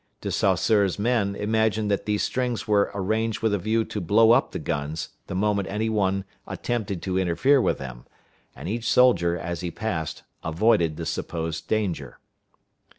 [0.19, 4.51] De Saussure's men imagined that these strings were arranged with a view to blow up
[4.51, 8.07] the guns the moment any one attempted to interfere with them,
[8.55, 12.17] and each soldier, as he passed, avoided the supposed danger.